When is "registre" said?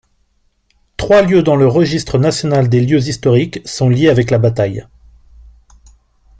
1.67-2.17